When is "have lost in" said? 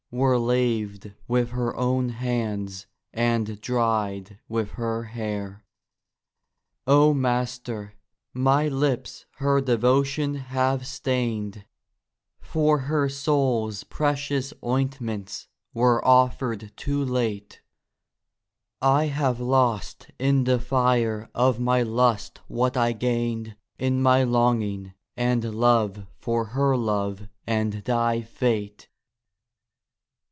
19.05-20.43